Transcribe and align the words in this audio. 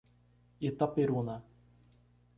Itaperuna 0.69 1.35